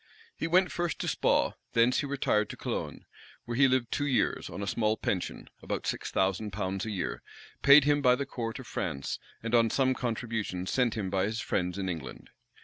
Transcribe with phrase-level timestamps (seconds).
[0.35, 3.05] He went first to Spaw, thence he retired to Cologne;
[3.45, 7.21] where he lived two years, on a small pension, about six thousand pounds a year,
[7.61, 11.39] paid him by the court of France, and on some contributions sent him by his
[11.39, 12.31] friends in England.